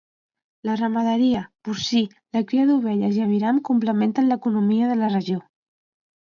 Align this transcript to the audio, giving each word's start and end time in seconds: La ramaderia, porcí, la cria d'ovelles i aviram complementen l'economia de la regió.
La 0.69 0.77
ramaderia, 0.79 1.41
porcí, 1.67 2.01
la 2.39 2.43
cria 2.53 2.65
d'ovelles 2.71 3.21
i 3.21 3.23
aviram 3.29 3.63
complementen 3.71 4.33
l'economia 4.35 4.93
de 4.95 5.01
la 5.05 5.15
regió. 5.17 5.41